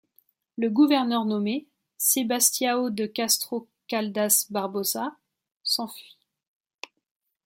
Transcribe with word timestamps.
Le 0.57 0.71
gouverneur 0.71 1.25
nommé, 1.25 1.67
Sebastião 1.95 2.89
de 2.89 3.05
Castro 3.05 3.67
Caldas 3.87 4.47
Barbosa, 4.49 5.15
s'enfuit. 5.61 6.17